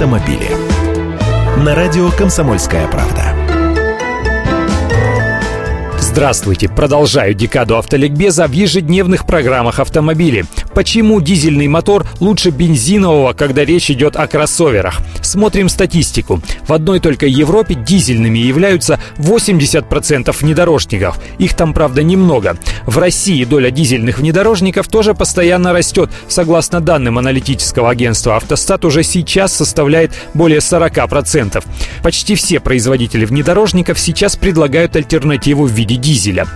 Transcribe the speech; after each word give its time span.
автомобили. 0.00 0.48
На 1.62 1.74
радио 1.74 2.10
«Комсомольская 2.10 2.88
правда». 2.88 3.34
Здравствуйте! 5.98 6.70
Продолжаю 6.70 7.34
декаду 7.34 7.76
автоликбеза 7.76 8.46
в 8.46 8.52
ежедневных 8.52 9.26
программах 9.26 9.78
автомобилей. 9.78 10.46
Почему 10.74 11.20
дизельный 11.20 11.66
мотор 11.66 12.06
лучше 12.20 12.50
бензинового, 12.50 13.32
когда 13.32 13.64
речь 13.64 13.90
идет 13.90 14.16
о 14.16 14.26
кроссоверах? 14.26 15.00
Смотрим 15.20 15.68
статистику. 15.68 16.40
В 16.66 16.72
одной 16.72 17.00
только 17.00 17.26
Европе 17.26 17.74
дизельными 17.74 18.38
являются 18.38 19.00
80% 19.18 20.34
внедорожников. 20.40 21.18
Их 21.38 21.54
там, 21.54 21.74
правда, 21.74 22.02
немного. 22.02 22.56
В 22.86 22.98
России 22.98 23.44
доля 23.44 23.70
дизельных 23.70 24.18
внедорожников 24.18 24.88
тоже 24.88 25.14
постоянно 25.14 25.72
растет. 25.72 26.10
Согласно 26.28 26.80
данным 26.80 27.18
аналитического 27.18 27.90
агентства 27.90 28.36
«Автостат», 28.36 28.84
уже 28.84 29.02
сейчас 29.02 29.52
составляет 29.52 30.12
более 30.34 30.60
40%. 30.60 31.62
Почти 32.02 32.34
все 32.36 32.60
производители 32.60 33.24
внедорожников 33.24 33.98
сейчас 33.98 34.36
предлагают 34.36 34.96
альтернативу 34.96 35.64
в 35.66 35.72
виде 35.72 35.96
дизеля. 35.96 36.46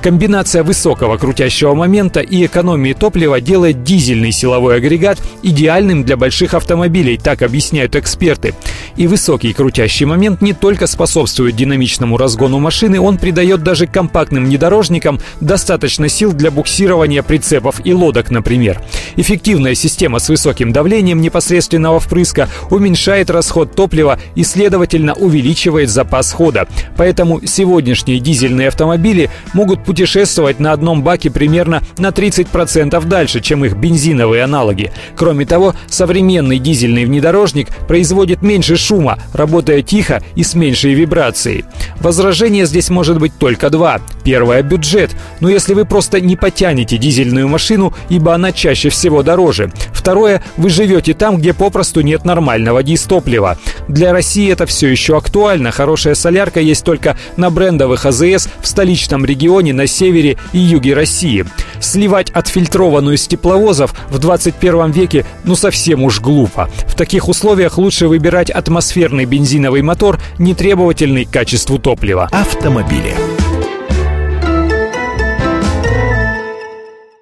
Комбинация 0.00 0.62
высокого 0.62 1.16
крутящего 1.16 1.74
момента 1.74 2.20
и 2.20 2.46
экономии 2.46 2.92
топлива 2.92 3.40
делает 3.40 3.63
делает 3.64 3.82
дизельный 3.82 4.32
силовой 4.32 4.76
агрегат 4.76 5.18
идеальным 5.42 6.04
для 6.04 6.16
больших 6.16 6.54
автомобилей, 6.54 7.16
так 7.16 7.42
объясняют 7.42 7.96
эксперты. 7.96 8.54
И 8.96 9.06
высокий 9.06 9.52
крутящий 9.52 10.04
момент 10.04 10.42
не 10.42 10.52
только 10.52 10.86
способствует 10.86 11.56
динамичному 11.56 12.16
разгону 12.16 12.58
машины, 12.58 13.00
он 13.00 13.16
придает 13.16 13.62
даже 13.62 13.86
компактным 13.86 14.44
внедорожникам 14.44 15.18
достаточно 15.40 16.08
сил 16.08 16.32
для 16.32 16.50
буксирования 16.50 17.22
прицепов 17.22 17.80
и 17.84 17.92
лодок, 17.94 18.30
например. 18.30 18.82
Эффективная 19.16 19.74
система 19.74 20.18
с 20.18 20.28
высоким 20.28 20.72
давлением 20.72 21.20
непосредственного 21.20 22.00
впрыска 22.00 22.48
уменьшает 22.70 23.30
расход 23.30 23.74
топлива 23.74 24.18
и, 24.34 24.42
следовательно, 24.42 25.14
увеличивает 25.14 25.90
запас 25.90 26.32
хода. 26.32 26.66
Поэтому 26.96 27.40
сегодняшние 27.44 28.20
дизельные 28.20 28.68
автомобили 28.68 29.30
могут 29.52 29.84
путешествовать 29.84 30.60
на 30.60 30.72
одном 30.72 31.02
баке 31.02 31.30
примерно 31.30 31.82
на 31.98 32.08
30% 32.08 33.04
дальше, 33.06 33.40
чем 33.40 33.64
их 33.64 33.76
бензиновые 33.76 34.44
аналоги. 34.44 34.92
Кроме 35.16 35.46
того, 35.46 35.74
современный 35.88 36.58
дизельный 36.58 37.04
внедорожник 37.04 37.68
производит 37.86 38.42
меньше 38.42 38.76
шума, 38.76 39.18
работая 39.32 39.82
тихо 39.82 40.22
и 40.34 40.42
с 40.42 40.54
меньшей 40.54 40.94
вибрацией. 40.94 41.64
Возражение 42.00 42.66
здесь 42.66 42.90
может 42.90 43.18
быть 43.18 43.32
только 43.38 43.70
два. 43.70 44.00
Первое– 44.24 44.62
бюджет. 44.64 45.14
Но 45.40 45.48
если 45.48 45.74
вы 45.74 45.84
просто 45.84 46.20
не 46.20 46.34
потянете 46.34 46.96
дизельную 46.96 47.46
машину, 47.46 47.94
ибо 48.08 48.34
она 48.34 48.52
чаще 48.52 48.88
всего 48.88 49.22
дороже. 49.22 49.70
Второе– 49.92 50.42
вы 50.56 50.70
живете 50.70 51.14
там, 51.14 51.36
где 51.36 51.52
попросту 51.52 52.00
нет 52.00 52.24
нормального 52.24 52.82
дистоплива. 52.82 53.58
Для 53.86 54.12
России 54.12 54.50
это 54.50 54.66
все 54.66 54.88
еще 54.88 55.16
актуально. 55.16 55.70
Хорошая 55.70 56.14
солярка 56.14 56.60
есть 56.60 56.84
только 56.84 57.16
на 57.36 57.50
брендовых 57.50 58.06
АЗС 58.06 58.48
в 58.60 58.66
столичном 58.66 59.24
регионе, 59.24 59.72
на 59.72 59.86
севере 59.86 60.38
и 60.52 60.58
юге 60.58 60.94
России. 60.94 61.44
Сливать 61.80 62.30
отфильтрованную 62.30 63.18
с 63.18 63.26
тепловозов 63.26 63.94
в 64.08 64.18
21 64.18 64.90
веке 64.90 65.26
ну 65.44 65.54
совсем 65.54 66.02
уж 66.02 66.20
глупо. 66.20 66.70
В 66.86 66.94
таких 66.94 67.28
условиях 67.28 67.76
лучше 67.76 68.08
выбирать 68.08 68.50
атмосферный 68.50 69.26
бензиновый 69.26 69.82
мотор, 69.82 70.18
не 70.38 70.54
требовательный 70.54 71.26
к 71.26 71.30
качеству 71.30 71.78
топлива. 71.78 72.28
Автомобили. 72.32 73.14